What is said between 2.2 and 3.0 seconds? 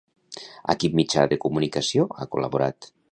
col·laborat?